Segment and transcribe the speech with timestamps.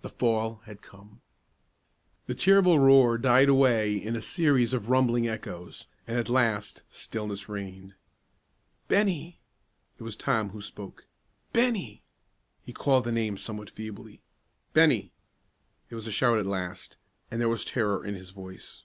[0.00, 1.20] The fall had come.
[2.24, 7.46] The terrible roar died away in a series of rumbling echoes, and, at last, stillness
[7.46, 7.92] reigned.
[8.88, 9.38] "Bennie!"
[9.98, 11.04] It was Tom who spoke.
[11.52, 12.02] "Bennie!"
[12.64, 14.22] He called the name somewhat feebly.
[14.72, 15.12] "Bennie!"
[15.90, 16.96] It was a shout at last,
[17.30, 18.84] and there was terror in his voice.